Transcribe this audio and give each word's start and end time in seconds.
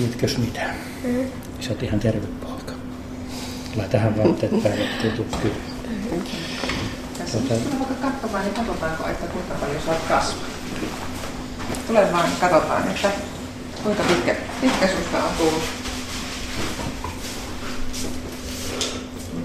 Tiedätkös 0.00 0.38
mitä? 0.38 0.60
Mm. 1.04 1.26
Sä 1.60 1.70
oot 1.70 1.82
ihan 1.82 2.00
terve 2.00 2.26
poika. 2.26 2.72
Tähän 3.90 4.16
vaatteet 4.16 4.62
päälle, 4.62 4.88
tutut 5.02 5.36
kyllä. 5.42 5.54
Tässä 7.18 7.38
tuota... 7.38 7.54
on 7.54 7.78
vaikka 7.78 8.10
katsomaan, 8.10 8.44
niin 8.44 8.54
katsotaanko, 8.54 9.08
että 9.08 9.26
kuinka 9.26 9.54
paljon 9.54 9.82
sä 9.86 9.90
oot 9.90 10.02
kasvanut. 10.08 10.50
Tule 11.86 12.12
vaan, 12.12 12.30
katsotaan, 12.40 12.88
että 12.88 13.10
kuinka 13.82 14.02
pitkä, 14.02 14.36
pitkä 14.60 14.86
susta 14.86 15.24
on 15.24 15.30
tullut. 15.38 15.62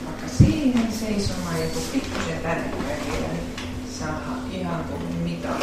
Vaikka 0.06 0.28
siihen 0.38 0.88
seisomaan 1.00 1.62
ja 1.62 1.68
tuu 1.68 1.84
pikkusen 1.94 2.40
tänne 2.44 2.72
vielä, 2.72 3.34
niin 3.34 3.56
saa 4.00 4.40
ihan 4.52 4.84
tuon 4.84 5.02
mitan 5.24 5.56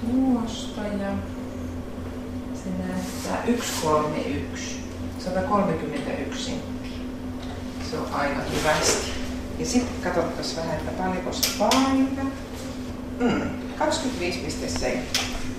Tuosta 0.00 0.80
ja 0.80 1.12
se 2.64 2.68
näyttää 2.70 3.46
131, 3.46 4.80
131 5.18 6.44
senttiä. 6.44 6.92
Se 7.90 7.98
on 7.98 8.06
aika 8.12 8.40
hyvästi. 8.42 9.10
Ja 9.58 9.66
sitten 9.66 10.02
katsottaisiin 10.02 10.56
vähän, 10.56 10.76
että 10.76 10.90
paljonko 10.90 11.32
se 11.32 11.48
painaa. 11.58 12.26
Mm, 13.20 13.50
25,7. 13.78 14.86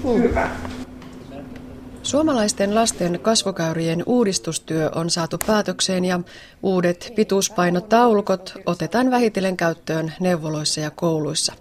Mm. 0.04 0.24
Hyvä. 0.24 0.50
Suomalaisten 2.04 2.76
lasten 2.76 3.20
kasvokäyrien 3.22 4.04
uudistustyö 4.06 4.90
on 4.96 5.10
saatu 5.10 5.38
päätökseen 5.48 6.06
ja 6.06 6.20
uudet 6.64 7.12
pituuspainotaulukot 7.16 8.54
otetaan 8.66 9.12
vähitellen 9.12 9.58
käyttöön 9.58 10.14
neuvoloissa 10.20 10.82
ja 10.82 10.92
kouluissa. 10.92 11.54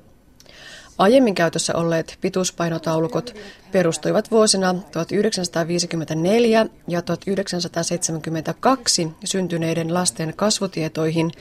Aiemmin 0.98 1.34
käytössä 1.34 1.76
olleet 1.76 2.18
pituuspainotaulukot 2.20 3.34
perustuivat 3.72 4.30
vuosina 4.30 4.74
1954 4.74 6.66
ja 6.88 7.02
1972 7.02 9.08
syntyneiden 9.24 9.94
lasten 9.94 10.32
kasvutietoihin, 10.36 11.32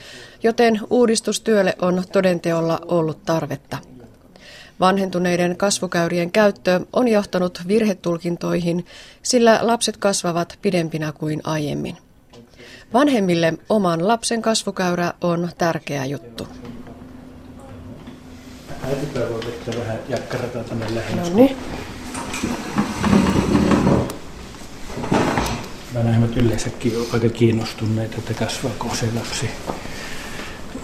joten 0.42 0.80
uudistustyölle 0.90 1.76
on 1.80 2.04
todenteolla 2.12 2.80
ollut 2.88 3.24
tarvetta. 3.24 3.78
Vanhentuneiden 4.80 5.56
kasvukäyrien 5.56 6.32
käyttö 6.32 6.80
on 6.92 7.08
johtanut 7.08 7.62
virhetulkintoihin, 7.68 8.86
sillä 9.22 9.58
lapset 9.62 9.96
kasvavat 9.96 10.58
pidempinä 10.62 11.12
kuin 11.12 11.40
aiemmin. 11.44 11.96
Vanhemmille 12.92 13.54
oman 13.68 14.08
lapsen 14.08 14.42
kasvukäyrä 14.42 15.12
on 15.20 15.48
tärkeä 15.58 16.04
juttu. 16.04 16.48
Äitipää 18.82 19.28
voi 19.28 19.40
vetää 19.46 19.80
vähän 19.80 19.98
jakkarata 20.08 20.64
tänne 20.64 20.94
lähemmäs. 20.94 21.30
No 21.30 21.36
niin. 21.36 21.56
Yleensäkin 26.36 26.92
aika 27.12 27.28
kiinnostuneita, 27.28 28.16
että 28.18 28.34
kasvaako 28.34 28.94
se 28.94 29.08
lapsi 29.14 29.50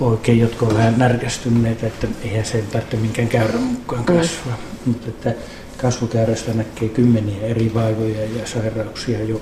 oikein, 0.00 0.38
jotka 0.38 0.66
ovat 0.66 0.76
vähän 0.76 0.98
närkästyneitä, 0.98 1.86
että 1.86 2.06
eihän 2.22 2.44
se 2.44 2.62
tarvitse 2.62 2.96
minkään 2.96 3.28
käyrän 3.28 3.62
mukaan 3.62 4.04
kasvaa. 4.04 4.56
Mm. 4.56 4.92
Mutta 4.92 5.08
että 5.08 5.34
kasvukäyrästä 5.76 6.54
näkee 6.54 6.88
kymmeniä 6.88 7.46
eri 7.46 7.74
vaivoja 7.74 8.24
ja 8.24 8.46
sairauksia 8.46 9.24
jo 9.24 9.40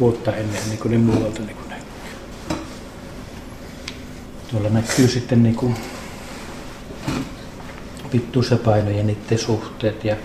vuotta 0.00 0.36
ennen 0.36 0.62
niin 0.68 0.78
kuin 0.78 0.92
ne 0.92 0.98
muualta 0.98 1.42
niin 1.42 1.56
kuin 1.56 1.68
näkyy. 1.68 1.86
Tuolla 4.50 4.68
näkyy 4.68 5.08
sitten 5.08 5.42
niin 5.42 5.56
kuin 5.56 5.76
pittuusapaino 8.10 8.90
ja 8.90 9.02
niiden 9.02 9.38
suhteet. 9.38 10.04
Ja 10.04 10.16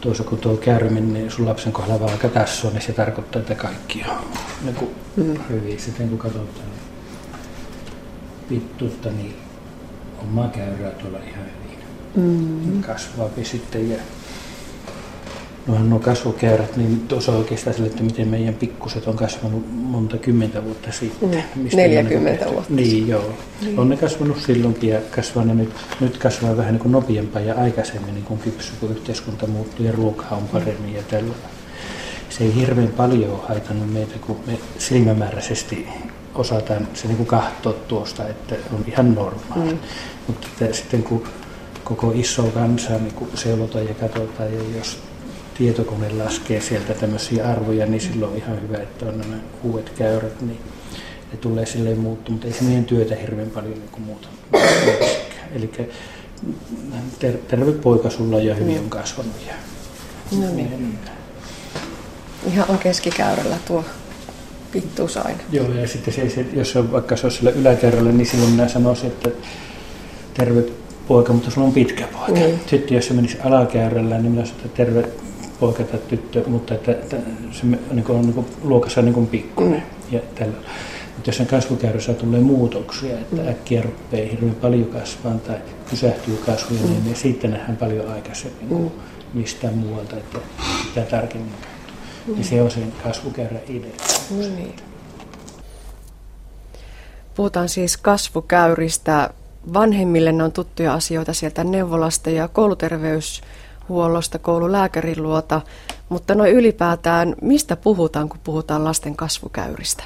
toisaalta 0.00 0.30
kun 0.30 0.38
tuo 0.38 0.56
käyrä 0.56 0.90
menee 0.90 1.30
sun 1.30 1.46
lapsen 1.46 1.72
kohdalla 1.72 2.00
vaan 2.00 2.12
aika 2.12 2.28
tässä 2.28 2.66
on, 2.66 2.72
niin 2.72 2.82
se 2.82 2.92
tarkoittaa, 2.92 3.40
että 3.40 3.54
kaikki 3.54 4.04
on 4.08 4.24
niin 4.64 4.74
kuin 4.74 4.90
mm. 5.16 5.34
hyvin. 5.48 5.80
Sitten 5.80 6.08
kun 6.08 6.18
katsotaan 6.18 6.68
pittuutta, 8.48 9.10
niin 9.10 9.34
omaa 10.22 10.48
käyrää 10.48 10.90
tuolla 10.90 11.18
ihan 11.18 11.44
hyvin. 11.44 11.78
Mm. 12.16 12.82
Kasvaa 12.82 13.28
sitten 13.42 13.90
ja 13.90 13.96
Nohan 15.66 15.90
nuo 15.90 15.98
kasvukäyrät, 15.98 16.76
niin 16.76 17.00
tuossa 17.08 17.32
oikeastaan 17.32 17.74
sille, 17.74 17.88
että 17.88 18.02
miten 18.02 18.28
meidän 18.28 18.54
pikkuset 18.54 19.06
on 19.06 19.16
kasvanut 19.16 19.64
monta 19.72 20.18
kymmentä 20.18 20.64
vuotta 20.64 20.92
sitten. 20.92 21.30
Mm, 21.30 21.62
mistä 21.62 21.76
40 21.76 22.44
vuotta 22.44 22.72
Niin, 22.72 23.08
joo. 23.08 23.32
Niin. 23.60 23.78
On 23.78 23.88
ne 23.88 23.96
kasvanut 23.96 24.40
silloinkin 24.40 24.90
ja 24.90 25.00
kasvaa 25.10 25.44
ne 25.44 25.54
nyt, 25.54 25.70
nyt 26.00 26.18
kasvaa 26.18 26.56
vähän 26.56 26.72
niin 26.72 26.80
kuin 26.80 26.92
nopeampaa 26.92 27.42
ja 27.42 27.54
aikaisemmin 27.54 28.14
niin 28.14 28.24
kuin 28.24 28.40
kypsy, 28.40 28.72
kun 28.80 28.90
yhteiskunta 28.90 29.46
muuttuu 29.46 29.86
ja 29.86 29.92
ruoka 29.92 30.26
on 30.30 30.48
paremmin 30.48 30.90
mm. 30.90 30.96
ja 30.96 31.02
tällä. 31.02 31.34
Se 32.28 32.44
ei 32.44 32.54
hirveän 32.54 32.88
paljon 32.88 33.30
ole 33.30 33.40
haitannut 33.48 33.92
meitä, 33.92 34.14
kun 34.26 34.36
me 34.46 34.58
silmämääräisesti 34.78 35.88
osataan 36.34 36.88
se 36.94 37.06
niin 37.06 37.16
kuin 37.16 37.26
katsoa 37.26 37.72
tuosta, 37.72 38.28
että 38.28 38.54
on 38.72 38.84
ihan 38.86 39.14
normaali. 39.14 39.72
Mm. 39.72 39.78
Mutta 40.26 40.48
sitten 40.72 41.02
kun 41.02 41.22
koko 41.84 42.12
iso 42.14 42.42
kansa 42.42 42.90
niin 42.90 43.28
seulotaan 43.34 43.88
ja 43.88 43.94
katsotaan 43.94 44.54
ja 44.54 44.60
jos 44.76 44.98
tietokone 45.58 46.12
laskee 46.12 46.60
sieltä 46.60 46.94
tämmöisiä 46.94 47.48
arvoja, 47.48 47.86
niin 47.86 48.00
silloin 48.00 48.32
on 48.32 48.38
ihan 48.38 48.62
hyvä, 48.62 48.76
että 48.76 49.06
on 49.06 49.18
nämä 49.18 49.36
uudet 49.62 49.90
käyrät, 49.90 50.40
niin 50.40 50.58
ne 51.32 51.38
tulee 51.40 51.66
silleen 51.66 51.98
muuttu, 51.98 52.32
mutta 52.32 52.46
ei 52.46 52.52
se 52.52 52.64
meidän 52.64 52.84
työtä 52.84 53.14
hirveän 53.14 53.50
paljon 53.50 53.72
niin 53.72 53.90
kuin 53.92 54.02
muuta. 54.02 54.28
Eli 55.54 55.70
ter- 57.18 57.38
terve 57.48 57.72
poika 57.72 58.10
sulla 58.10 58.38
ja 58.38 58.54
hyvin 58.54 58.78
on 58.78 58.90
kasvanut. 58.90 59.32
Ja, 59.46 59.54
no 60.40 60.54
niin. 60.54 60.98
Ihan 62.46 62.66
on 62.68 62.78
keskikäyrällä 62.78 63.56
tuo 63.66 63.84
pittuus 64.72 65.16
aina. 65.16 65.38
Joo, 65.52 65.72
ja 65.72 65.88
sitten 65.88 66.14
se, 66.14 66.30
se, 66.30 66.46
jos 66.52 66.76
on, 66.76 66.92
vaikka 66.92 67.16
se 67.16 67.26
olisi 67.26 67.36
sillä 67.36 67.50
yläkerralla, 67.50 68.12
niin 68.12 68.26
silloin 68.26 68.50
minä 68.50 68.68
sanoisin, 68.68 69.06
että 69.06 69.30
terve 70.34 70.64
poika, 71.08 71.32
mutta 71.32 71.50
sulla 71.50 71.66
on 71.66 71.72
pitkä 71.72 72.06
poika. 72.06 72.32
Niin. 72.32 72.60
Sitten 72.66 72.94
jos 72.94 73.06
se 73.06 73.14
menisi 73.14 73.38
alakäyrällä, 73.44 74.18
niin 74.18 74.32
minä 74.32 74.44
sanoisin, 74.44 74.66
että 74.66 74.76
terve 74.76 75.08
poika 75.60 75.84
tai 75.84 76.00
tyttö, 76.08 76.42
mutta 76.46 76.74
että, 76.74 76.92
että 76.92 77.16
se 77.52 77.66
niin 77.66 78.04
kuin, 78.04 78.18
on 78.18 78.22
niin 78.22 78.34
kuin, 78.34 78.46
luokassa 78.62 79.02
niin 79.02 79.14
kuin 79.14 79.26
pikkuinen. 79.26 79.80
Mm. 79.80 80.14
Ja 80.14 80.20
tällä. 80.34 80.56
Mutta 81.14 81.28
jos 81.28 81.36
sen 81.36 81.46
kasvukäyrässä 81.46 82.14
tulee 82.14 82.40
muutoksia, 82.40 83.14
että 83.14 83.42
mm. 83.42 83.48
äkkiä 83.48 83.82
rupeaa 83.82 84.30
hirveän 84.30 84.54
paljon 84.54 84.86
kasvaa 84.86 85.34
tai 85.34 85.56
pysähtyy 85.90 86.36
kasvuja, 86.46 86.80
mm. 86.80 87.04
niin 87.04 87.16
siitä 87.16 87.48
nähdään 87.48 87.76
paljon 87.76 88.08
aikaisemmin 88.08 88.62
mm. 88.62 88.68
kuin 88.68 88.92
mistään 89.34 89.74
muualta, 89.74 90.16
että 90.16 90.38
pitää 90.84 91.04
tarkemmin 91.04 91.52
mm. 92.26 92.38
Ja 92.38 92.44
se 92.44 92.62
on 92.62 92.70
sen 92.70 92.92
kasvukäyrän 93.02 93.60
idea. 93.68 93.90
Niin. 94.30 94.76
Puhutaan 97.34 97.68
siis 97.68 97.96
kasvukäyristä. 97.96 99.30
Vanhemmille 99.74 100.32
ne 100.32 100.44
on 100.44 100.52
tuttuja 100.52 100.94
asioita 100.94 101.32
sieltä 101.32 101.64
neuvolasta 101.64 102.30
ja 102.30 102.48
kouluterveys 102.48 103.42
huollosta, 103.88 104.38
koululääkärin 104.38 105.22
luota, 105.22 105.60
mutta 106.08 106.34
noin 106.34 106.52
ylipäätään, 106.52 107.34
mistä 107.42 107.76
puhutaan, 107.76 108.28
kun 108.28 108.40
puhutaan 108.44 108.84
lasten 108.84 109.16
kasvukäyristä? 109.16 110.04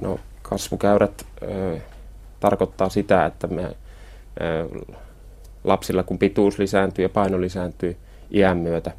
No 0.00 0.18
kasvukäyrät 0.42 1.26
ö, 1.42 1.80
tarkoittaa 2.40 2.88
sitä, 2.88 3.26
että 3.26 3.46
me 3.46 3.62
ö, 3.62 3.74
lapsilla 5.64 6.02
kun 6.02 6.18
pituus 6.18 6.58
lisääntyy 6.58 7.04
ja 7.04 7.08
paino 7.08 7.40
lisääntyy 7.40 7.96
iän 8.30 8.58
myötä, 8.58 8.90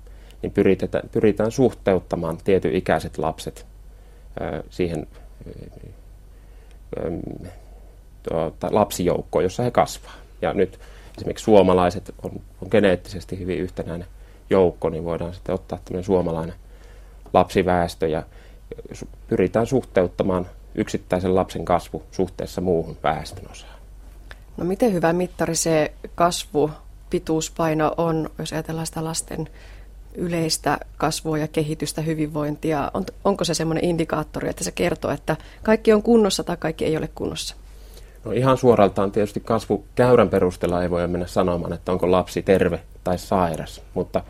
niin 0.41 0.51
pyritään, 0.51 1.09
pyritään 1.11 1.51
suhteuttamaan 1.51 2.37
tietyn 2.43 2.75
ikäiset 2.75 3.17
lapset 3.17 3.65
ö, 4.41 4.63
siihen 4.69 5.07
ö, 6.97 7.11
tuota, 8.29 8.67
lapsijoukkoon, 8.71 9.43
jossa 9.43 9.63
he 9.63 9.71
kasvaa. 9.71 10.13
Ja 10.41 10.53
nyt 10.53 10.79
esimerkiksi 11.17 11.45
suomalaiset 11.45 12.13
on, 12.23 12.31
on 12.61 12.67
geneettisesti 12.71 13.39
hyvin 13.39 13.59
yhtenäinen 13.59 14.07
joukko, 14.49 14.89
niin 14.89 15.03
voidaan 15.03 15.33
sitten 15.33 15.55
ottaa 15.55 15.79
tämmöinen 15.85 16.03
suomalainen 16.03 16.55
lapsiväestö 17.33 18.07
ja 18.07 18.23
pyritään 19.27 19.67
suhteuttamaan 19.67 20.47
yksittäisen 20.75 21.35
lapsen 21.35 21.65
kasvu 21.65 22.03
suhteessa 22.11 22.61
muuhun 22.61 22.97
väestönosaan. 23.03 23.77
No 24.57 24.65
miten 24.65 24.93
hyvä 24.93 25.13
mittari 25.13 25.55
se 25.55 25.93
kasvu, 26.15 26.71
pituuspaino 27.09 27.93
on, 27.97 28.29
jos 28.39 28.53
ajatellaan 28.53 28.87
sitä 28.87 29.03
lasten 29.03 29.49
yleistä 30.15 30.77
kasvua 30.97 31.37
ja 31.37 31.47
kehitystä, 31.47 32.01
hyvinvointia? 32.01 32.91
On, 32.93 33.05
onko 33.23 33.43
se 33.43 33.53
semmoinen 33.53 33.85
indikaattori, 33.85 34.49
että 34.49 34.63
se 34.63 34.71
kertoo, 34.71 35.11
että 35.11 35.35
kaikki 35.63 35.93
on 35.93 36.03
kunnossa 36.03 36.43
tai 36.43 36.57
kaikki 36.57 36.85
ei 36.85 36.97
ole 36.97 37.09
kunnossa? 37.15 37.55
No 38.27 38.33
ihan 38.33 38.57
suoraltaan 38.57 39.11
tietysti 39.11 39.39
kasvukäyrän 39.39 40.29
perusteella 40.29 40.83
ei 40.83 40.89
voi 40.89 41.07
mennä 41.07 41.27
sanomaan, 41.27 41.73
että 41.73 41.91
onko 41.91 42.11
lapsi 42.11 42.41
terve 42.41 42.79
tai 43.03 43.17
sairas, 43.17 43.81
mutta 43.93 44.23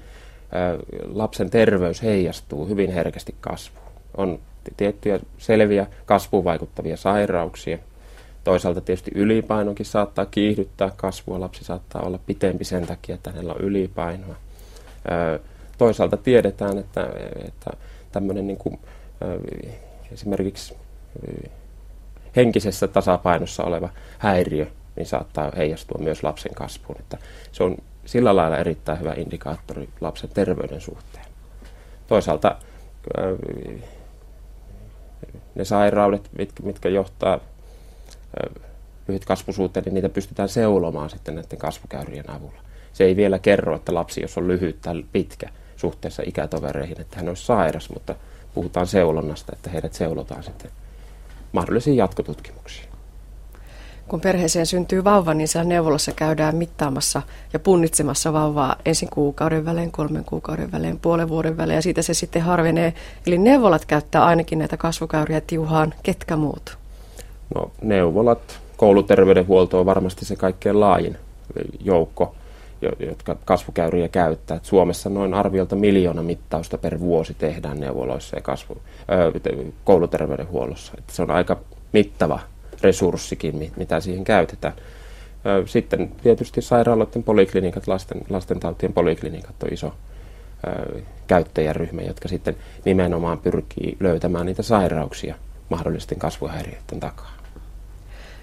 lapsen 1.13 1.49
terveys 1.49 2.03
heijastuu 2.03 2.67
hyvin 2.67 2.91
herkästi 2.91 3.35
kasvuun. 3.41 3.91
On 4.17 4.39
tiettyjä 4.77 5.19
selviä 5.37 5.87
kasvuun 6.05 6.43
vaikuttavia 6.43 6.97
sairauksia. 6.97 7.77
Toisaalta 8.43 8.81
tietysti 8.81 9.11
ylipainokin 9.15 9.85
saattaa 9.85 10.25
kiihdyttää 10.25 10.91
kasvua. 10.95 11.39
Lapsi 11.39 11.63
saattaa 11.63 12.01
olla 12.01 12.19
pitempi 12.25 12.63
sen 12.63 12.87
takia, 12.87 13.15
että 13.15 13.31
hänellä 13.31 13.53
on 13.53 13.61
ylipainoa. 13.61 14.35
Toisaalta 15.77 16.17
tiedetään, 16.17 16.77
että, 16.77 17.09
että 17.47 17.71
tämmöinen 18.11 18.47
niin 18.47 18.57
kuin, 18.57 18.79
esimerkiksi 20.11 20.75
henkisessä 22.37 22.87
tasapainossa 22.87 23.63
oleva 23.63 23.89
häiriö, 24.17 24.67
niin 24.95 25.05
saattaa 25.05 25.51
heijastua 25.57 25.97
myös 26.03 26.23
lapsen 26.23 26.53
kasvuun. 26.53 26.99
Että 26.99 27.17
se 27.51 27.63
on 27.63 27.77
sillä 28.05 28.35
lailla 28.35 28.57
erittäin 28.57 28.99
hyvä 28.99 29.13
indikaattori 29.17 29.89
lapsen 30.01 30.29
terveyden 30.33 30.81
suhteen. 30.81 31.25
Toisaalta 32.07 32.55
ne 35.55 35.65
sairaudet, 35.65 36.29
mitkä, 36.63 36.89
johtaa 36.89 37.39
lyhyt 39.07 39.25
kasvusuuteen, 39.25 39.83
niin 39.83 39.93
niitä 39.93 40.09
pystytään 40.09 40.49
seulomaan 40.49 41.09
sitten 41.09 41.35
näiden 41.35 41.57
kasvukäyrien 41.57 42.29
avulla. 42.29 42.61
Se 42.93 43.03
ei 43.03 43.15
vielä 43.15 43.39
kerro, 43.39 43.75
että 43.75 43.93
lapsi, 43.93 44.21
jos 44.21 44.37
on 44.37 44.47
lyhyt 44.47 44.81
tai 44.81 45.03
pitkä 45.11 45.49
suhteessa 45.75 46.23
ikätovereihin, 46.25 47.01
että 47.01 47.17
hän 47.17 47.27
olisi 47.29 47.45
sairas, 47.45 47.89
mutta 47.89 48.15
puhutaan 48.53 48.87
seulonnasta, 48.87 49.53
että 49.55 49.69
heidät 49.69 49.93
seulotaan 49.93 50.43
sitten 50.43 50.71
mahdollisiin 51.57 51.97
jatkotutkimuksiin. 51.97 52.87
Kun 54.07 54.21
perheeseen 54.21 54.65
syntyy 54.65 55.03
vauva, 55.03 55.33
niin 55.33 55.47
siellä 55.47 55.69
neuvolassa 55.69 56.11
käydään 56.11 56.55
mittaamassa 56.55 57.21
ja 57.53 57.59
punnitsemassa 57.59 58.33
vauvaa 58.33 58.75
ensin 58.85 59.09
kuukauden 59.09 59.65
välein, 59.65 59.91
kolmen 59.91 60.25
kuukauden 60.25 60.71
välein, 60.71 60.99
puolen 60.99 61.29
vuoden 61.29 61.57
välein 61.57 61.75
ja 61.75 61.81
siitä 61.81 62.01
se 62.01 62.13
sitten 62.13 62.41
harvenee. 62.41 62.93
Eli 63.27 63.37
neuvolat 63.37 63.85
käyttää 63.85 64.25
ainakin 64.25 64.59
näitä 64.59 64.77
kasvukäyriä 64.77 65.41
tiuhaan. 65.41 65.93
Ketkä 66.03 66.35
muut? 66.35 66.77
No 67.55 67.71
neuvolat, 67.81 68.59
kouluterveydenhuolto 68.77 69.79
on 69.79 69.85
varmasti 69.85 70.25
se 70.25 70.35
kaikkein 70.35 70.79
laajin 70.79 71.17
joukko, 71.79 72.35
jotka 72.81 73.35
kasvukäyriä 73.45 74.07
käyttää. 74.07 74.59
Suomessa 74.63 75.09
noin 75.09 75.33
arviolta 75.33 75.75
miljoona 75.75 76.23
mittausta 76.23 76.77
per 76.77 76.99
vuosi 76.99 77.33
tehdään 77.33 77.79
neuvoloissa 77.79 78.35
ja 78.35 78.41
kasvu, 78.41 78.77
ö, 78.77 79.55
kouluterveydenhuollossa. 79.83 80.93
Että 80.97 81.13
se 81.13 81.21
on 81.21 81.31
aika 81.31 81.57
mittava 81.93 82.39
resurssikin, 82.81 83.71
mitä 83.77 83.99
siihen 83.99 84.23
käytetään. 84.23 84.73
Sitten 85.65 86.11
tietysti 86.23 86.61
sairaaloiden 86.61 87.23
poliklinikat, 87.23 87.87
lasten, 87.87 88.21
lastentautien 88.29 88.93
poliklinikat 88.93 89.63
on 89.63 89.73
iso 89.73 89.93
ö, 90.67 91.01
käyttäjäryhmä, 91.27 92.01
jotka 92.01 92.27
sitten 92.27 92.55
nimenomaan 92.85 93.37
pyrkii 93.37 93.97
löytämään 93.99 94.45
niitä 94.45 94.63
sairauksia 94.63 95.35
mahdollisten 95.69 96.19
kasvuhäiriöiden 96.19 96.99
takaa. 96.99 97.33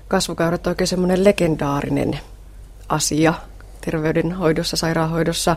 Kasvukäyrät 0.09 0.67
on 0.67 0.71
oikein 0.71 0.89
semmoinen 0.89 1.25
legendaarinen 1.25 2.19
asia 2.89 3.35
terveydenhoidossa, 3.85 4.77
sairaanhoidossa. 4.77 5.57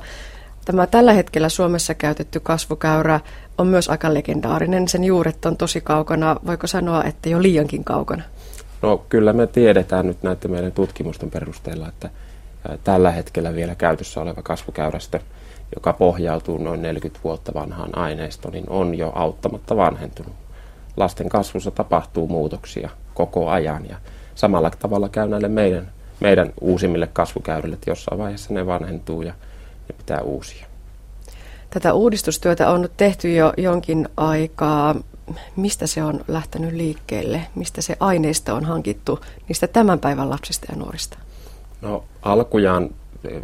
Tämä 0.66 0.88
tällä 0.88 1.14
hetkellä 1.14 1.50
Suomessa 1.50 1.94
käytetty 1.94 2.40
kasvukäyrä 2.40 3.20
on 3.58 3.68
myös 3.68 3.90
aika 3.90 4.14
legendaarinen. 4.14 4.88
Sen 4.88 5.04
juuret 5.04 5.46
on 5.46 5.58
tosi 5.58 5.82
kaukana, 5.82 6.36
voiko 6.46 6.68
sanoa, 6.68 7.04
että 7.04 7.30
jo 7.30 7.42
liiankin 7.42 7.84
kaukana? 7.84 8.24
No 8.82 9.06
kyllä 9.10 9.34
me 9.34 9.48
tiedetään 9.48 10.08
nyt 10.08 10.24
näiden 10.24 10.52
meidän 10.52 10.72
tutkimusten 10.72 11.32
perusteella, 11.32 11.88
että 11.88 12.10
tällä 12.84 13.12
hetkellä 13.12 13.56
vielä 13.56 13.76
käytössä 13.76 14.22
oleva 14.22 14.42
kasvukäyrästö, 14.42 15.20
joka 15.76 15.94
pohjautuu 15.94 16.58
noin 16.58 16.82
40 16.82 17.20
vuotta 17.24 17.54
vanhaan 17.54 17.98
aineistoon, 17.98 18.54
niin 18.54 18.70
on 18.70 18.96
jo 18.96 19.12
auttamatta 19.16 19.78
vanhentunut. 19.78 20.34
Lasten 20.98 21.30
kasvussa 21.30 21.72
tapahtuu 21.72 22.28
muutoksia 22.28 22.90
koko 23.14 23.50
ajan 23.50 23.86
ja 23.90 23.98
samalla 24.36 24.72
tavalla 24.80 25.10
käy 25.10 25.28
näille 25.28 25.48
meidän, 25.48 25.92
meidän 26.20 26.54
uusimmille 26.62 27.08
kasvukäyrille, 27.08 27.74
että 27.74 27.90
jossain 27.90 28.20
vaiheessa 28.20 28.54
ne 28.54 28.66
vanhentuu 28.66 29.22
ja 29.22 29.34
ne 29.90 29.96
pitää 29.98 30.22
uusia. 30.22 30.68
Tätä 31.70 31.94
uudistustyötä 31.94 32.70
on 32.70 32.82
nyt 32.82 32.92
tehty 32.98 33.34
jo 33.34 33.54
jonkin 33.58 34.10
aikaa 34.18 34.96
mistä 35.56 35.88
se 35.88 36.04
on 36.04 36.22
lähtenyt 36.28 36.74
liikkeelle, 36.74 37.42
mistä 37.56 37.82
se 37.82 37.98
aineisto 38.00 38.56
on 38.56 38.66
hankittu 38.66 39.20
niistä 39.48 39.68
tämän 39.68 40.00
päivän 40.00 40.30
lapsista 40.30 40.66
ja 40.70 40.78
nuorista? 40.78 41.18
No 41.82 42.04
alkujaan 42.22 42.90
eh, 43.30 43.42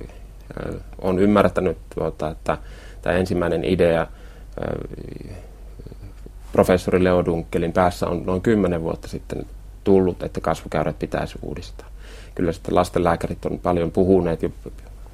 on 1.01 1.19
ymmärtänyt, 1.19 1.77
tuota, 1.95 2.29
että 2.29 2.57
tämä 3.01 3.15
ensimmäinen 3.15 3.65
idea 3.65 4.01
eh, 4.01 5.35
professori 6.51 7.03
Leo 7.03 7.25
Dunkelin 7.25 7.73
päässä 7.73 8.07
on 8.07 8.25
noin 8.25 8.41
kymmenen 8.41 8.83
vuotta 8.83 9.07
sitten 9.07 9.45
tullut, 9.83 10.23
että 10.23 10.41
kasvukäyrät 10.41 10.99
pitäisi 10.99 11.39
uudistaa. 11.41 11.87
Kyllä 12.35 12.51
sitten 12.51 12.75
lastenlääkärit 12.75 13.45
on 13.45 13.59
paljon 13.59 13.91
puhuneet 13.91 14.43
jo 14.43 14.49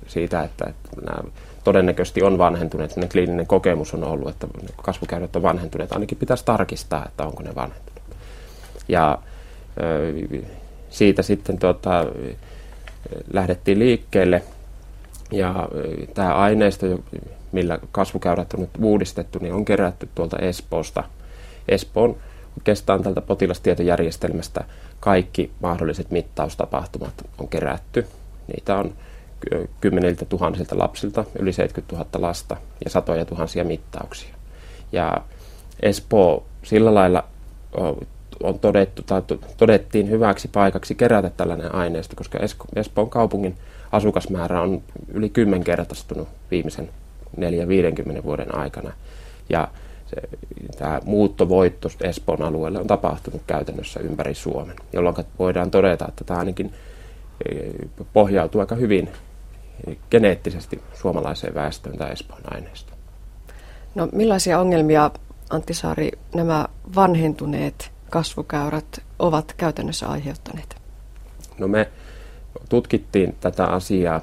siitä, 0.08 0.44
että, 0.44 0.66
että 0.70 0.90
nämä 1.02 1.24
todennäköisesti 1.64 2.24
on 2.24 2.38
vanhentuneet. 2.38 2.96
Ne 2.96 3.08
kliininen 3.08 3.48
kokemus 3.48 3.94
on 3.94 4.04
ollut, 4.04 4.30
että 4.30 4.48
kasvukäyrät 4.84 5.36
on 5.36 5.42
vanhentuneet. 5.42 5.92
Ainakin 5.92 6.18
pitäisi 6.18 6.46
tarkistaa, 6.46 7.06
että 7.06 7.24
onko 7.24 7.44
ne 7.44 7.56
vanhentuneet. 7.56 8.04
Ja 8.88 9.18
siitä 10.90 11.22
sitten 11.22 11.58
tota, 11.58 12.06
lähdettiin 13.34 13.80
liikkeelle. 13.80 14.44
Ja 15.32 15.70
tämä 16.14 16.34
aineisto, 16.34 16.86
millä 17.52 17.80
kasvukäyrät 17.92 18.54
on 18.54 18.60
nyt 18.60 18.70
uudistettu, 18.82 19.40
niin 19.40 19.54
on 19.54 19.66
kerätty 19.66 20.10
tuolta 20.16 20.38
Espoosta. 20.38 21.04
Espoon 21.68 22.16
oikeastaan 22.60 23.04
tältä 23.04 23.22
potilastietojärjestelmästä 23.22 24.64
kaikki 25.00 25.52
mahdolliset 25.60 26.12
mittaustapahtumat 26.12 27.14
on 27.38 27.48
kerätty. 27.48 28.08
Niitä 28.48 28.76
on 28.76 28.94
kymmeniltä 29.82 30.26
tuhansilta 30.26 30.78
lapsilta, 30.78 31.26
yli 31.40 31.54
70 31.54 31.96
000 31.96 32.28
lasta 32.28 32.58
ja 32.86 32.90
satoja 32.90 33.26
tuhansia 33.26 33.64
mittauksia. 33.64 34.36
Ja 34.92 35.18
Espoo 35.80 36.46
sillä 36.64 36.94
lailla 36.94 37.24
on 38.44 38.60
todettu, 38.60 39.02
tai 39.02 39.22
todettiin 39.58 40.10
hyväksi 40.10 40.48
paikaksi 40.48 40.96
kerätä 40.96 41.30
tällainen 41.30 41.76
aineisto, 41.76 42.16
koska 42.16 42.40
Espoon 42.76 43.10
kaupungin 43.10 43.58
asukasmäärä 43.92 44.62
on 44.62 44.82
yli 45.14 45.30
kymmenkertaistunut 45.30 46.28
viimeisen 46.52 46.90
4-50 48.20 48.24
vuoden 48.24 48.56
aikana. 48.56 48.94
Ja 49.50 49.68
se, 50.10 50.16
tämä 50.78 51.00
muuttovoitto 51.06 51.90
Espoon 52.04 52.42
alueelle 52.42 52.80
on 52.80 52.88
tapahtunut 52.88 53.42
käytännössä 53.48 54.00
ympäri 54.00 54.36
Suomen, 54.36 54.76
jolloin 54.94 55.16
voidaan 55.40 55.72
todeta, 55.72 56.08
että 56.08 56.24
tämä 56.24 56.40
ainakin 56.40 56.74
pohjautuu 58.14 58.62
aika 58.62 58.76
hyvin 58.76 59.10
geneettisesti 60.12 60.82
suomalaiseen 60.94 61.56
väestöön 61.56 61.98
tai 61.98 62.12
Espoon 62.12 62.42
aineistoon. 62.46 62.98
No 63.96 64.10
millaisia 64.12 64.60
ongelmia, 64.60 65.12
Antti 65.50 65.74
Saari, 65.74 66.12
nämä 66.36 66.68
vanhentuneet 66.96 67.92
kasvukäyrät 68.10 69.02
ovat 69.20 69.54
käytännössä 69.58 70.08
aiheuttaneet? 70.08 70.76
No 71.58 71.68
me 71.68 71.90
tutkittiin 72.70 73.36
tätä 73.42 73.66
asiaa 73.66 74.22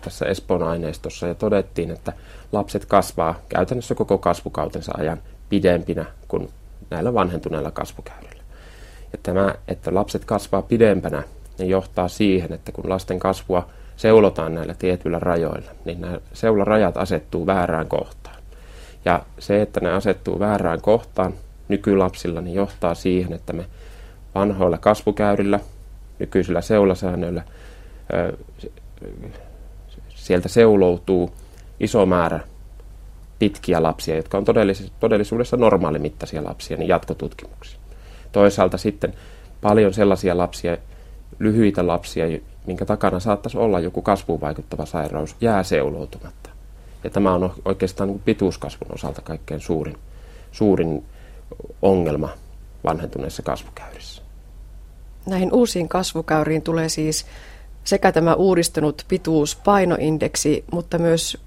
tässä 0.00 0.26
Espoon 0.26 0.62
aineistossa 0.62 1.26
ja 1.26 1.34
todettiin, 1.34 1.90
että 1.90 2.12
lapset 2.52 2.84
kasvaa 2.84 3.40
käytännössä 3.48 3.94
koko 3.94 4.18
kasvukautensa 4.18 4.92
ajan 4.98 5.18
pidempinä 5.48 6.04
kuin 6.28 6.48
näillä 6.90 7.14
vanhentuneilla 7.14 7.70
kasvukäyrillä. 7.70 8.42
Ja 9.12 9.18
tämä, 9.22 9.54
että 9.68 9.94
lapset 9.94 10.24
kasvaa 10.24 10.62
pidempänä, 10.62 11.22
niin 11.58 11.70
johtaa 11.70 12.08
siihen, 12.08 12.52
että 12.52 12.72
kun 12.72 12.88
lasten 12.88 13.18
kasvua 13.18 13.68
seulotaan 13.96 14.54
näillä 14.54 14.74
tietyillä 14.74 15.18
rajoilla, 15.18 15.70
niin 15.84 16.00
nämä 16.00 16.18
seularajat 16.32 16.96
asettuu 16.96 17.46
väärään 17.46 17.88
kohtaan. 17.88 18.36
Ja 19.04 19.22
se, 19.38 19.62
että 19.62 19.80
ne 19.80 19.90
asettuu 19.90 20.38
väärään 20.38 20.80
kohtaan 20.80 21.34
nykylapsilla, 21.68 22.40
niin 22.40 22.54
johtaa 22.54 22.94
siihen, 22.94 23.32
että 23.32 23.52
me 23.52 23.66
vanhoilla 24.34 24.78
kasvukäyrillä, 24.78 25.60
nykyisillä 26.18 26.60
seulasäännöillä, 26.60 27.42
sieltä 30.08 30.48
seuloutuu 30.48 31.30
iso 31.80 32.06
määrä 32.06 32.40
pitkiä 33.38 33.82
lapsia, 33.82 34.16
jotka 34.16 34.38
on 34.38 34.44
todellisuudessa 35.00 35.56
normaalimittaisia 35.56 36.44
lapsia, 36.44 36.76
niin 36.76 36.88
jatkotutkimuksia. 36.88 37.78
Toisaalta 38.32 38.78
sitten 38.78 39.14
paljon 39.60 39.94
sellaisia 39.94 40.38
lapsia, 40.38 40.76
lyhyitä 41.38 41.86
lapsia, 41.86 42.38
minkä 42.66 42.84
takana 42.84 43.20
saattaisi 43.20 43.58
olla 43.58 43.80
joku 43.80 44.02
kasvuun 44.02 44.40
vaikuttava 44.40 44.86
sairaus, 44.86 45.36
jää 45.40 45.62
seuloutumatta. 45.62 46.50
Ja 47.04 47.10
tämä 47.10 47.34
on 47.34 47.54
oikeastaan 47.64 48.08
niin 48.08 48.22
pituuskasvun 48.24 48.94
osalta 48.94 49.22
kaikkein 49.22 49.60
suurin, 49.60 49.98
suurin 50.52 51.04
ongelma 51.82 52.28
vanhentuneessa 52.84 53.42
kasvukäyrissä. 53.42 54.27
Näihin 55.28 55.52
uusiin 55.52 55.88
kasvukäyriin 55.88 56.62
tulee 56.62 56.88
siis 56.88 57.26
sekä 57.84 58.12
tämä 58.12 58.34
uudistunut 58.34 59.04
pituuspainoindeksi, 59.08 60.64
mutta 60.72 60.98
myös 60.98 61.38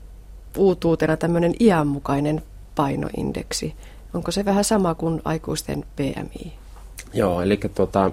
uutuutena 0.57 1.17
tämmöinen 1.17 1.53
iänmukainen 1.59 2.41
painoindeksi. 2.75 3.75
Onko 4.13 4.31
se 4.31 4.45
vähän 4.45 4.63
sama 4.63 4.95
kuin 4.95 5.21
aikuisten 5.25 5.85
BMI? 5.95 6.53
Joo, 7.13 7.41
eli 7.41 7.59
tuota, 7.75 8.11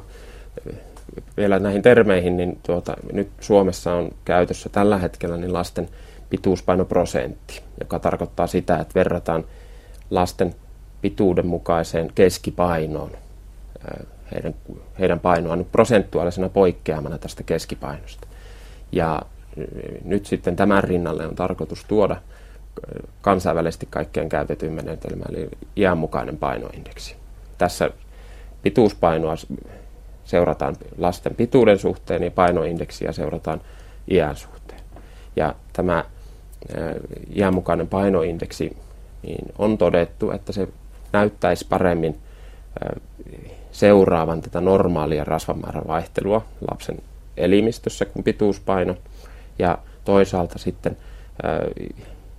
vielä 1.36 1.58
näihin 1.58 1.82
termeihin, 1.82 2.36
niin 2.36 2.58
tuota, 2.62 2.96
nyt 3.12 3.28
Suomessa 3.40 3.94
on 3.94 4.10
käytössä 4.24 4.68
tällä 4.68 4.98
hetkellä 4.98 5.36
niin 5.36 5.52
lasten 5.52 5.88
pituuspainoprosentti, 6.30 7.62
joka 7.80 7.98
tarkoittaa 7.98 8.46
sitä, 8.46 8.78
että 8.78 8.94
verrataan 8.94 9.44
lasten 10.10 10.54
pituuden 11.00 11.46
mukaiseen 11.46 12.12
keskipainoon 12.14 13.10
heidän, 14.34 14.54
heidän 14.98 15.20
painoaan 15.20 15.66
prosentuaalisena 15.72 16.48
poikkeamana 16.48 17.18
tästä 17.18 17.42
keskipainosta. 17.42 18.28
Ja 18.92 19.22
nyt 20.04 20.26
sitten 20.26 20.56
tämän 20.56 20.84
rinnalle 20.84 21.26
on 21.26 21.34
tarkoitus 21.34 21.84
tuoda 21.84 22.16
kansainvälisesti 23.20 23.88
kaikkein 23.90 24.28
käytetyin 24.28 24.72
menetelmä, 24.72 25.24
eli 25.28 25.48
iänmukainen 25.76 26.36
painoindeksi. 26.36 27.16
Tässä 27.58 27.90
pituuspainoa 28.62 29.34
seurataan 30.24 30.76
lasten 30.98 31.34
pituuden 31.34 31.78
suhteen 31.78 32.22
ja 32.22 32.30
painoindeksiä 32.30 33.12
seurataan 33.12 33.60
iän 34.10 34.36
suhteen. 34.36 34.80
Ja 35.36 35.54
tämä 35.72 36.04
iänmukainen 37.36 37.88
painoindeksi 37.88 38.76
niin 39.22 39.52
on 39.58 39.78
todettu, 39.78 40.30
että 40.30 40.52
se 40.52 40.68
näyttäisi 41.12 41.66
paremmin 41.68 42.18
seuraavan 43.72 44.40
tätä 44.40 44.60
normaalia 44.60 45.24
rasvamäärän 45.24 45.86
vaihtelua 45.86 46.44
lapsen 46.70 46.98
elimistössä 47.36 48.04
kuin 48.04 48.24
pituuspaino. 48.24 48.96
Ja 49.58 49.78
toisaalta 50.04 50.58
sitten 50.58 50.96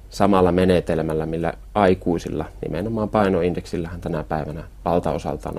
samalla 0.09 0.51
menetelmällä, 0.51 1.25
millä 1.25 1.53
aikuisilla, 1.73 2.45
nimenomaan 2.61 3.09
painoindeksillähän 3.09 4.01
tänä 4.01 4.23
päivänä 4.23 4.63
valtaosaltaan 4.85 5.55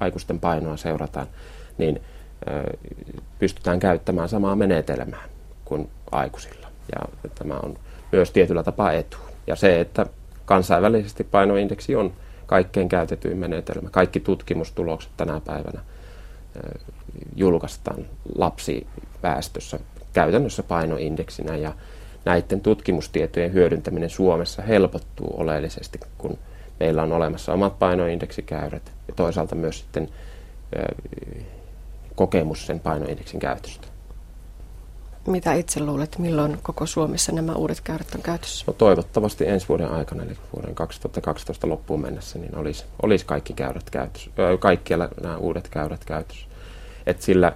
aikuisten 0.00 0.40
painoa 0.40 0.76
seurataan, 0.76 1.26
niin 1.78 2.02
pystytään 3.38 3.80
käyttämään 3.80 4.28
samaa 4.28 4.56
menetelmää 4.56 5.24
kuin 5.64 5.90
aikuisilla. 6.12 6.66
Ja 6.92 7.30
tämä 7.34 7.54
on 7.62 7.78
myös 8.12 8.30
tietyllä 8.30 8.62
tapaa 8.62 8.92
etu. 8.92 9.16
Ja 9.46 9.56
se, 9.56 9.80
että 9.80 10.06
kansainvälisesti 10.44 11.24
painoindeksi 11.24 11.96
on 11.96 12.12
kaikkein 12.50 12.88
käytetyin 12.88 13.38
menetelmä. 13.38 13.90
Kaikki 13.90 14.20
tutkimustulokset 14.20 15.10
tänä 15.16 15.40
päivänä 15.40 15.80
julkaistaan 17.36 18.04
lapsiväestössä 18.36 19.78
käytännössä 20.12 20.62
painoindeksinä 20.62 21.56
ja 21.56 21.72
näiden 22.24 22.60
tutkimustietojen 22.60 23.52
hyödyntäminen 23.52 24.10
Suomessa 24.10 24.62
helpottuu 24.62 25.34
oleellisesti, 25.40 26.00
kun 26.18 26.38
meillä 26.80 27.02
on 27.02 27.12
olemassa 27.12 27.52
omat 27.52 27.78
painoindeksikäyrät 27.78 28.92
ja 29.08 29.14
toisaalta 29.14 29.54
myös 29.54 29.78
sitten 29.78 30.08
kokemus 32.14 32.66
sen 32.66 32.80
painoindeksin 32.80 33.40
käytöstä. 33.40 33.86
Mitä 35.26 35.52
itse 35.52 35.80
luulet, 35.80 36.18
milloin 36.18 36.58
koko 36.62 36.86
Suomessa 36.86 37.32
nämä 37.32 37.54
uudet 37.54 37.80
käyrät 37.80 38.14
on 38.14 38.22
käytössä? 38.22 38.64
No 38.66 38.72
toivottavasti 38.72 39.48
ensi 39.48 39.68
vuoden 39.68 39.90
aikana, 39.90 40.22
eli 40.22 40.36
vuoden 40.56 40.74
2012 40.74 41.68
loppuun 41.68 42.00
mennessä, 42.00 42.38
niin 42.38 42.56
olisi, 42.56 42.84
olisi 43.02 43.26
kaikki 43.26 43.52
käyrät 43.52 43.90
käytössä, 43.90 44.30
kaikkialla 44.58 45.08
nämä 45.22 45.36
uudet 45.36 45.68
käyrät 45.68 46.04
käytössä. 46.04 46.46
Et 47.06 47.22
sillä 47.22 47.52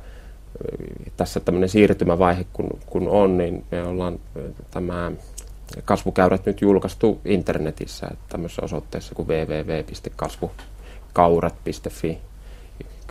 tässä 1.16 1.40
tämmöinen 1.40 1.68
siirtymävaihe 1.68 2.46
kun, 2.52 2.70
kun 2.86 3.08
on, 3.08 3.38
niin 3.38 3.64
me 3.70 3.82
ollaan 3.82 4.18
tämä 4.70 5.12
kasvukäyrät 5.84 6.46
nyt 6.46 6.60
julkaistu 6.60 7.20
internetissä 7.24 8.10
tämmöisessä 8.28 8.62
osoitteessa 8.62 9.14
kuin 9.14 9.28
www.kasvukaurat.fi 9.28 12.18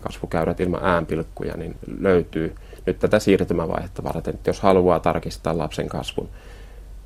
kasvukäyrät 0.03 0.59
ilman 0.59 0.83
äänpilkkuja, 0.83 1.57
niin 1.57 1.75
löytyy 1.99 2.55
nyt 2.85 2.99
tätä 2.99 3.19
siirtymävaihetta 3.19 4.03
varten, 4.03 4.33
että 4.35 4.49
jos 4.49 4.61
haluaa 4.61 4.99
tarkistaa 4.99 5.57
lapsen 5.57 5.89
kasvun, 5.89 6.29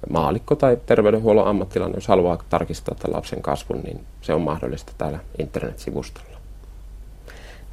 maalikko 0.09 0.55
tai 0.55 0.77
terveydenhuollon 0.85 1.47
ammattilainen, 1.47 1.97
jos 1.97 2.07
haluaa 2.07 2.43
tarkistaa 2.49 2.95
tämän 2.95 3.15
lapsen 3.15 3.41
kasvun, 3.41 3.79
niin 3.79 4.05
se 4.21 4.33
on 4.33 4.41
mahdollista 4.41 4.91
täällä 4.97 5.19
internetsivustolla. 5.39 6.37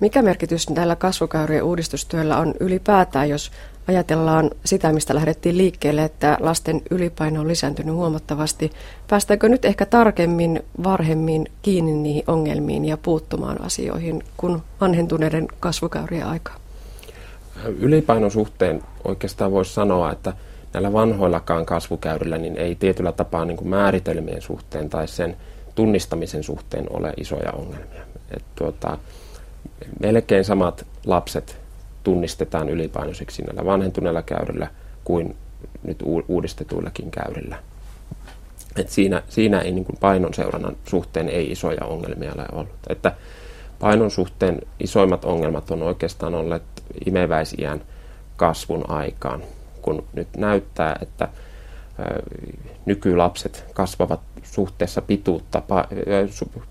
Mikä 0.00 0.22
merkitys 0.22 0.66
tällä 0.66 0.96
kasvukäyrien 0.96 1.62
uudistustyöllä 1.62 2.38
on 2.38 2.54
ylipäätään, 2.60 3.28
jos 3.28 3.50
ajatellaan 3.88 4.50
sitä, 4.64 4.92
mistä 4.92 5.14
lähdettiin 5.14 5.58
liikkeelle, 5.58 6.04
että 6.04 6.36
lasten 6.40 6.82
ylipaino 6.90 7.40
on 7.40 7.48
lisääntynyt 7.48 7.94
huomattavasti. 7.94 8.70
Päästäänkö 9.08 9.48
nyt 9.48 9.64
ehkä 9.64 9.86
tarkemmin, 9.86 10.62
varhemmin 10.84 11.46
kiinni 11.62 11.92
niihin 11.92 12.24
ongelmiin 12.26 12.84
ja 12.84 12.96
puuttumaan 12.96 13.60
asioihin 13.60 14.24
kuin 14.36 14.62
vanhentuneiden 14.80 15.48
kasvukäyrien 15.60 16.26
aikaa? 16.26 16.63
Ylipainon 17.68 18.30
suhteen 18.30 18.82
oikeastaan 19.04 19.52
voisi 19.52 19.74
sanoa, 19.74 20.12
että 20.12 20.32
näillä 20.72 20.92
vanhoillakaan 20.92 21.66
kasvukäyrillä 21.66 22.38
niin 22.38 22.56
ei 22.56 22.74
tietyllä 22.74 23.12
tapaa 23.12 23.44
niin 23.44 23.56
kuin 23.56 23.68
määritelmien 23.68 24.42
suhteen 24.42 24.90
tai 24.90 25.08
sen 25.08 25.36
tunnistamisen 25.74 26.42
suhteen 26.42 26.86
ole 26.90 27.12
isoja 27.16 27.52
ongelmia. 27.52 28.02
Et 28.30 28.44
tuota, 28.54 28.98
melkein 30.00 30.44
samat 30.44 30.86
lapset 31.06 31.58
tunnistetaan 32.02 32.68
ylipainoisiksi 32.68 33.42
näillä 33.42 33.64
vanhentuneilla 33.64 34.22
käyrillä 34.22 34.68
kuin 35.04 35.36
nyt 35.82 36.02
uudistetuillakin 36.28 37.10
käyrillä. 37.10 37.56
Et 38.76 38.88
siinä, 38.88 39.22
siinä 39.28 39.60
ei 39.60 39.72
niin 39.72 39.84
kuin 39.84 39.96
painon 40.00 40.34
seurannan 40.34 40.76
suhteen 40.88 41.28
ei 41.28 41.50
isoja 41.50 41.84
ongelmia 41.84 42.32
ole 42.32 42.44
ollut. 42.52 42.74
Että 42.88 43.12
painon 43.78 44.10
suhteen 44.10 44.60
isoimmat 44.80 45.24
ongelmat 45.24 45.70
on 45.70 45.82
oikeastaan 45.82 46.34
olleet 46.34 46.62
imeväisiän 47.06 47.82
kasvun 48.36 48.90
aikaan, 48.90 49.42
kun 49.82 50.04
nyt 50.12 50.28
näyttää, 50.36 50.98
että 51.02 51.28
nykylapset 52.86 53.64
kasvavat 53.74 54.20
suhteessa 54.42 55.02
pituutta, 55.02 55.62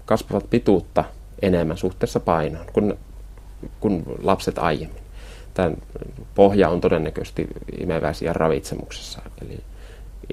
kasvavat 0.06 0.50
pituutta 0.50 1.04
enemmän 1.42 1.78
suhteessa 1.78 2.20
painoon 2.20 2.66
kuin, 2.74 2.94
kuin 3.80 4.04
lapset 4.24 4.58
aiemmin. 4.58 5.04
Tämän 5.54 5.78
pohja 6.36 6.70
on 6.70 6.82
todennäköisesti 6.82 7.48
imeväisiä 7.80 8.34
ravitsemuksessa, 8.34 9.22
eli 9.42 9.60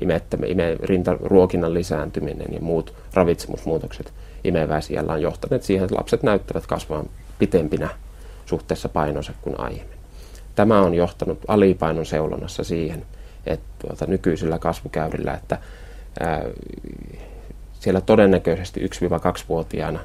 imettämme, 0.01 0.47
ime, 0.47 0.77
rintaruokinnan 0.83 1.75
lisääntyminen 1.75 2.53
ja 2.53 2.61
muut 2.61 2.95
ravitsemusmuutokset 3.15 4.13
imeväisiällä 4.45 5.13
on 5.13 5.23
johtaneet 5.23 5.63
siihen, 5.63 5.85
että 5.85 5.97
lapset 5.97 6.23
näyttävät 6.23 6.67
kasvavan 6.67 7.07
pitempinä 7.39 7.89
suhteessa 8.50 8.88
painonsa 8.88 9.33
kuin 9.42 9.61
aiemmin. 9.61 9.99
Tämä 10.54 10.80
on 10.80 10.95
johtanut 10.95 11.38
alipainon 11.49 12.07
seulonnassa 12.07 12.64
siihen, 12.64 13.07
että 13.47 13.66
tuota, 13.78 14.07
nykyisillä 14.07 14.59
kasvukäyrillä, 14.59 15.35
että 15.35 15.59
ää, 16.21 16.42
siellä 17.80 18.00
todennäköisesti 18.00 18.80
1-2-vuotiaana 18.80 20.00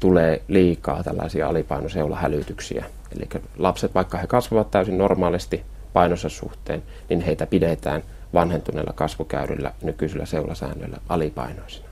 tulee 0.00 0.42
liikaa 0.48 1.02
tällaisia 1.02 1.48
alipainoseulahälytyksiä. 1.48 2.84
Eli 3.16 3.42
lapset, 3.58 3.94
vaikka 3.94 4.18
he 4.18 4.26
kasvavat 4.26 4.70
täysin 4.70 4.98
normaalisti 4.98 5.62
painonsa 5.92 6.28
suhteen, 6.28 6.82
niin 7.08 7.20
heitä 7.20 7.46
pidetään 7.46 8.02
vanhentuneella 8.34 8.92
kasvukäyrillä 8.92 9.72
nykyisillä 9.82 10.26
seulasäännöillä 10.26 10.98
alipainoisina. 11.08 11.88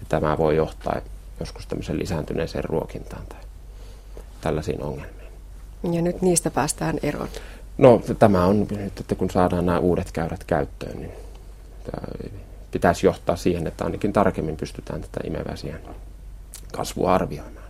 Ja 0.00 0.06
tämä 0.08 0.38
voi 0.38 0.56
johtaa 0.56 1.00
joskus 1.40 1.66
tämmöisen 1.66 1.98
lisääntyneeseen 1.98 2.64
ruokintaan 2.64 3.26
tai 3.28 3.41
tällaisiin 4.42 4.82
ongelmiin. 4.82 5.32
Ja 5.92 6.02
nyt 6.02 6.22
niistä 6.22 6.50
päästään 6.50 6.98
eroon. 7.02 7.28
No 7.78 8.02
tämä 8.18 8.46
on 8.46 8.60
nyt, 8.70 9.00
että 9.00 9.14
kun 9.14 9.30
saadaan 9.30 9.66
nämä 9.66 9.78
uudet 9.78 10.12
käyrät 10.12 10.44
käyttöön, 10.44 10.96
niin 11.00 11.12
pitäisi 12.70 13.06
johtaa 13.06 13.36
siihen, 13.36 13.66
että 13.66 13.84
ainakin 13.84 14.12
tarkemmin 14.12 14.56
pystytään 14.56 15.00
tätä 15.00 15.20
imeväisiä 15.24 15.76
kasvua 16.72 17.14
arvioimaan. 17.14 17.61